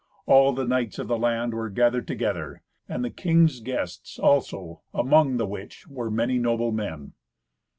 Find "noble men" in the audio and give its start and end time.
6.39-7.13